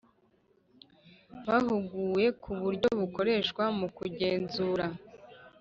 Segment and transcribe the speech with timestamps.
[1.45, 4.85] Bahuguwe ku uburyo bukoreshwa mu kugenzura